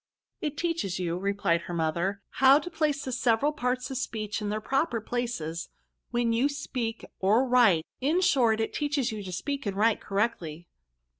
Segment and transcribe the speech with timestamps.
[0.41, 4.41] "It teaches you, replied her mother, ^* how to place the several parts of speech
[4.41, 5.69] in their proper places,
[6.09, 10.67] when you speak or write; in short, it teaches you to speak and write correctly."